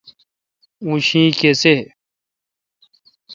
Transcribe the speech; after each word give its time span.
اوں 0.83 0.97
شی 1.07 1.23
کیسے° 1.39 1.75